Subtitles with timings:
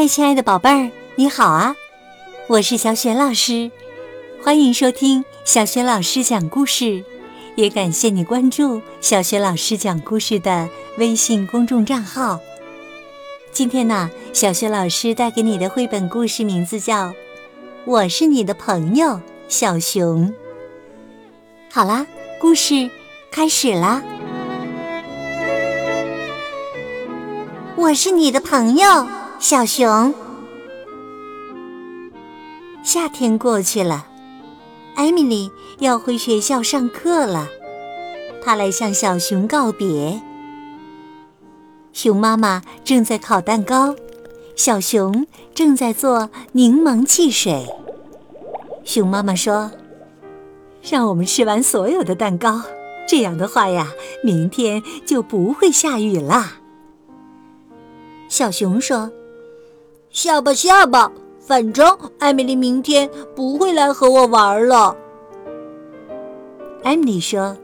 [0.00, 1.76] 嗨，亲爱的宝贝儿，你好啊！
[2.46, 3.70] 我是小雪老师，
[4.42, 7.04] 欢迎收听小雪老师讲故事，
[7.54, 10.66] 也感谢你关注小雪老师讲故事的
[10.96, 12.40] 微信公众账号。
[13.52, 17.08] 今天呢，小雪老师带给你的绘本故事名字叫
[17.84, 20.28] 《我是你的朋友小熊》。
[21.70, 22.06] 好啦，
[22.40, 22.88] 故事
[23.30, 24.02] 开始啦！
[27.76, 29.06] 我是你的朋友
[29.42, 30.14] 小熊。
[32.82, 34.06] 夏天过去了，
[34.94, 37.48] 艾米丽要回学校上课了，
[38.44, 40.20] 她来向小熊告别。
[41.94, 43.96] 熊妈妈正在烤蛋糕，
[44.56, 47.66] 小熊正在做柠檬汽水。
[48.84, 49.70] 熊妈妈说
[50.86, 52.60] ：“让我们吃完所有的蛋糕，
[53.08, 53.88] 这样的话呀，
[54.22, 56.58] 明天就不会下雨啦。”
[58.28, 59.10] 小熊说
[60.10, 64.96] ：“下吧下吧，反正艾米丽明天不会来和我玩了。”
[66.84, 67.56] 艾米丽说：“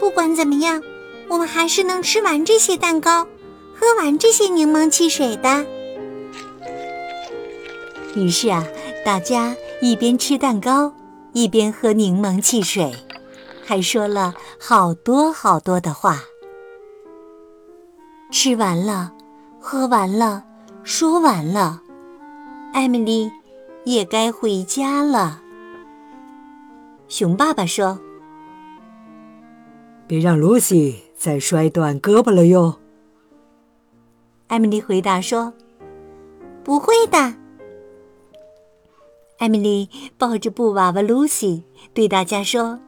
[0.00, 0.82] 不管怎么样。”
[1.28, 3.24] 我们还是能吃完这些蛋糕，
[3.74, 5.66] 喝完这些柠檬汽水的。
[8.14, 8.64] 于是啊，
[9.04, 10.94] 大家一边吃蛋糕，
[11.32, 12.94] 一边喝柠檬汽水，
[13.64, 16.22] 还说了好多好多的话。
[18.30, 19.12] 吃完了，
[19.60, 20.44] 喝完了，
[20.86, 21.82] 说完了，
[22.72, 23.28] 艾米丽
[23.84, 25.42] 也该回家了。
[27.08, 27.98] 熊爸爸说
[30.06, 32.78] ：“别让露西。”再摔断胳膊了哟！
[34.48, 35.52] 艾米丽回答说
[36.62, 37.34] ：“不会的。”
[39.40, 41.64] 艾米丽抱着布娃娃露西，
[41.94, 42.78] 对大家说：“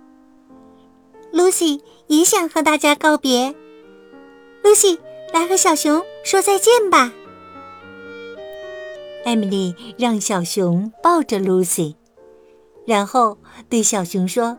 [1.33, 3.55] 露西也想和大家告别。
[4.63, 5.01] 露西，
[5.33, 7.13] 来和小熊说再见吧。”
[9.29, 11.95] 艾米丽让小熊抱着露西，
[12.87, 13.37] 然后
[13.69, 14.57] 对小熊说。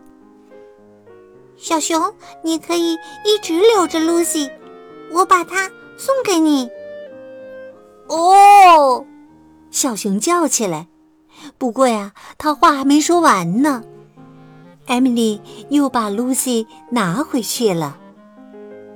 [1.57, 2.13] 小熊，
[2.43, 2.93] 你可以
[3.25, 4.47] 一直留着露西，
[5.11, 6.69] 我把它送给你。
[8.09, 9.03] 哦，
[9.71, 10.87] 小熊叫起来。
[11.57, 13.83] 不过呀，他话还没说完呢，
[14.85, 17.97] 艾米丽又把露西拿回去了。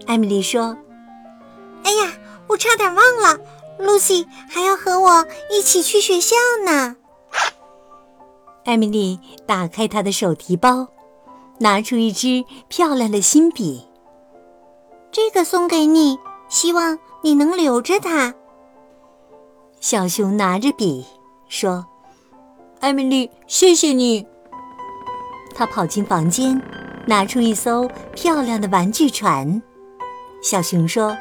[0.05, 0.77] 艾米丽说
[1.83, 2.13] ：“哎呀，
[2.45, 3.39] 我差点忘了，
[3.77, 6.35] 露西还要和我一起去学校
[6.65, 6.95] 呢。”
[8.65, 10.87] 艾米丽打开她的手提包。
[11.59, 13.87] 拿出一支漂亮的新笔，
[15.11, 16.17] 这个送给你，
[16.49, 18.33] 希望你能留着它。
[19.79, 21.05] 小熊拿着笔
[21.47, 21.85] 说
[22.81, 24.25] ：“艾米丽，谢谢你。”
[25.55, 26.59] 他跑进房间，
[27.05, 29.61] 拿出一艘漂亮的玩具船。
[30.41, 31.15] 小熊说：“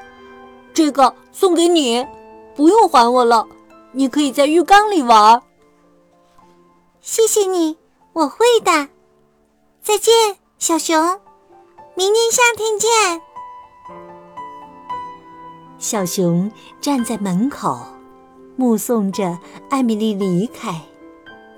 [0.72, 2.04] 这个送给你，
[2.54, 3.46] 不用还我了，
[3.92, 5.42] 你可以在浴缸里玩。”
[7.00, 7.76] 谢谢你，
[8.12, 8.88] 我会的。
[9.82, 10.12] 再见，
[10.58, 11.20] 小熊，
[11.96, 13.20] 明年夏天见。
[15.78, 17.80] 小熊站在门口，
[18.54, 19.38] 目送着
[19.68, 20.82] 艾米丽离开，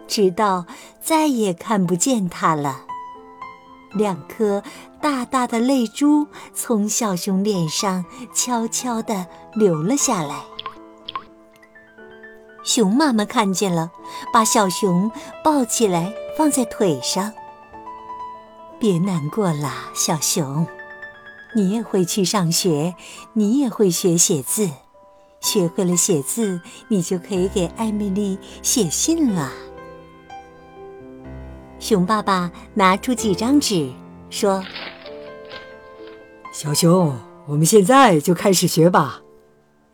[0.09, 0.65] 直到
[1.03, 2.87] 再也看不见她了。
[3.93, 4.62] 两颗
[5.03, 10.43] 大大的泪珠从小熊脸上悄悄地流了下来。
[12.64, 13.92] 熊妈妈看见了，
[14.32, 15.10] 把小熊
[15.44, 17.32] 抱起来放在腿上。
[18.80, 20.66] 别难过了，小熊，
[21.54, 22.94] 你也会去上学，
[23.34, 24.69] 你也会学写字。
[25.41, 29.52] 学会了写字，你就可以给艾米丽写信了。
[31.78, 33.92] 熊爸爸拿出几张纸，
[34.31, 34.64] 说
[36.50, 37.14] ：“小熊，
[37.46, 39.20] 我们现在就开始学吧。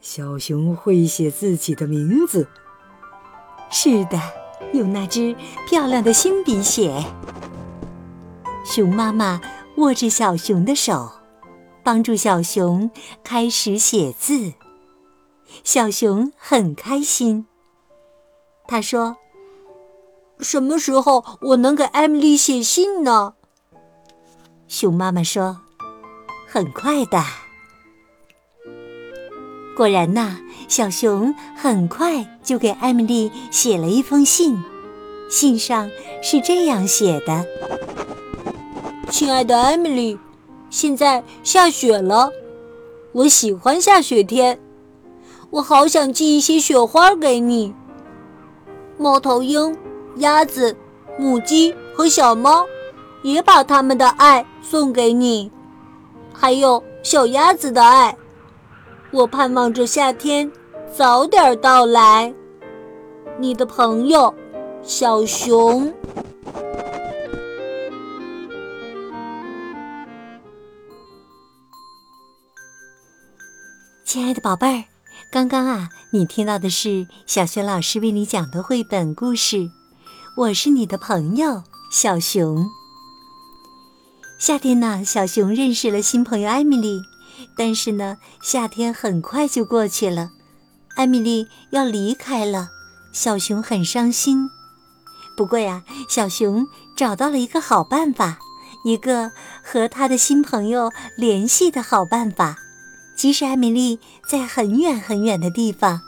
[0.01, 2.49] 小熊会写自己的名字。
[3.71, 4.19] 是的，
[4.73, 5.37] 用那支
[5.69, 7.05] 漂亮的新笔写。”
[8.65, 9.41] 熊妈妈
[9.77, 11.11] 握着小熊的手，
[11.83, 12.91] 帮助小熊
[13.25, 14.53] 开始写字。
[15.65, 17.47] 小熊很开心。
[18.67, 19.17] 他说
[20.39, 23.35] ：“什么时候我能给艾米丽写信呢？”
[24.69, 25.61] 熊妈妈说
[26.47, 27.23] ：“很快的。”
[29.81, 30.37] 果然呐，
[30.69, 34.63] 小熊很快就给艾米丽写了一封信。
[35.31, 35.91] 信上
[36.21, 37.47] 是这样写的。
[39.09, 40.19] 亲爱的艾米丽，
[40.69, 42.31] 现在下雪了，
[43.13, 44.61] 我喜欢下雪天，
[45.49, 47.73] 我好想寄一些雪花给你。
[48.99, 49.75] 猫头鹰、
[50.17, 50.77] 鸭子、
[51.19, 52.67] 母鸡和小猫
[53.23, 55.51] 也把他们的爱送给你，
[56.35, 58.15] 还有小鸭子的爱。
[59.13, 60.51] 我盼望着夏天
[60.97, 62.33] 早点到来。
[63.41, 64.33] 你的朋友，
[64.85, 65.93] 小熊。
[74.05, 74.85] 亲爱的宝贝儿，
[75.33, 79.71] 刚刚啊，你听到的是小学老师为你讲的绘本故事。
[80.37, 82.65] 我是你的朋友小熊。
[84.39, 87.01] 夏天呢，小熊认识了新朋友艾米丽，
[87.57, 90.31] 但是呢，夏天很快就过去了，
[90.97, 92.69] 艾米丽要离开了，
[93.13, 94.49] 小熊很伤心。
[95.37, 96.67] 不过呀，小熊
[96.97, 98.39] 找到了一个好办法，
[98.85, 99.31] 一个
[99.63, 102.57] 和他的新朋友联系的好办法。
[103.17, 103.99] 即使艾米丽
[104.29, 106.01] 在很远很远的地方，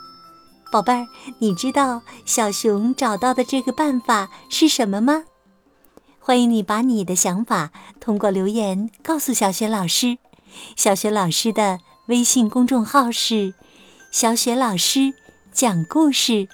[0.71, 1.07] 宝贝儿，
[1.39, 5.23] 你知道小熊找到的这个办法是什么吗？
[6.19, 10.17] 欢迎你把你的想法通过留言告诉小雪老师。
[10.75, 13.53] 小雪老师的微信公众号是
[14.11, 15.13] “小雪老师
[15.51, 16.47] 讲故事”，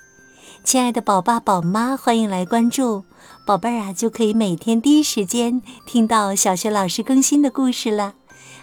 [0.63, 3.03] 亲爱的宝爸宝妈，欢迎来关注，
[3.45, 8.13] 宝贝儿啊，就可以每天第一时间听到小雪老师更新的故事了。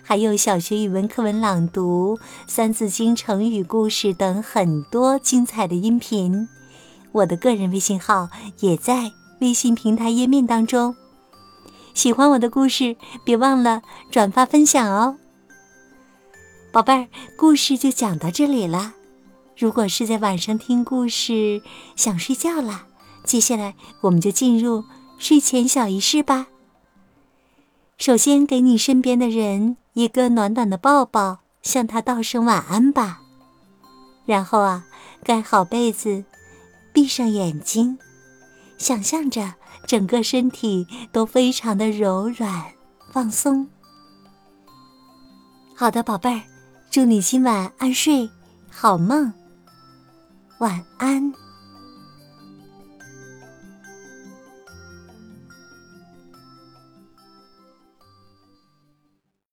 [0.03, 6.49] 还有小学语文课文朗读、三字经、成语故事等很多精彩的音频。
[7.11, 8.29] 我的个人微信号
[8.61, 9.11] 也在
[9.41, 10.95] 微信平台页面当中。
[11.93, 15.17] 喜欢我的故事，别忘了转发分享哦。
[16.77, 17.09] 宝贝儿，
[17.39, 18.93] 故事就讲到这里了。
[19.57, 21.63] 如果是在晚上听故事
[21.97, 22.87] 想睡觉了，
[23.25, 24.85] 接下来我们就进入
[25.17, 26.49] 睡前小仪式吧。
[27.97, 29.79] 首先，给你身边的人。
[29.95, 33.23] 一个暖暖的抱抱，向他道声晚安吧。
[34.27, 34.85] 然后啊，
[35.25, 36.27] 盖好被子，
[36.93, 37.97] 闭上眼睛，
[38.77, 39.55] 想象着
[39.87, 42.67] 整个身体都非常的柔软
[43.11, 43.67] 放松。
[45.75, 46.43] 好的，宝贝儿，
[46.97, 48.27] 祝你今晚安睡，
[48.71, 49.31] 好梦，
[50.61, 51.31] 晚安。